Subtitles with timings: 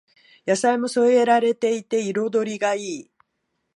[0.47, 3.11] 野菜も添えられていて彩りがいい